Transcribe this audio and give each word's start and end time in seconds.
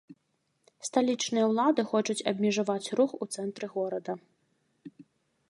Сталічныя 0.87 1.45
ўлады 1.51 1.81
хочуць 1.91 2.17
абмежаваць 2.33 2.91
рух 3.01 3.11
у 3.23 3.29
цэнтры 3.37 3.65
горада. 3.77 4.13